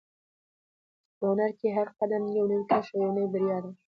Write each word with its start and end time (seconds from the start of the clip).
په 1.17 1.25
هنر 1.31 1.51
کې 1.59 1.67
هر 1.77 1.87
قدم 1.99 2.23
یو 2.37 2.45
نوی 2.51 2.63
کشف 2.71 2.91
او 2.95 3.01
یوه 3.03 3.13
نوې 3.15 3.27
بریا 3.33 3.57
ده. 3.63 3.71